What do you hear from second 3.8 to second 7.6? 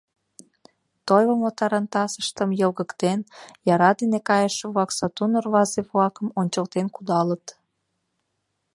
дене кайыше-влак сатуан орвазе-влакым ончылтен кудалыт.